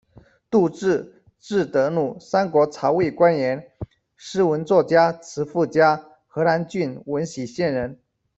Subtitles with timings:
[0.49, 3.69] 杜挚，字德鲁，三国曹魏官员、
[4.15, 7.99] 诗文作家、辞赋家，河东郡闻喜县人。